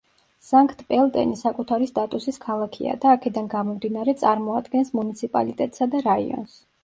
[0.45, 6.57] სანქტ-პელტენი საკუთარი სტატუსის ქალაქია და აქედან გამომდინარე, წარმოადგენს მუნიციპალიტეტსა და რაიონს.